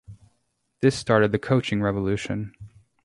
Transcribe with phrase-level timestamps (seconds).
[0.79, 2.55] This started the coaching revolution.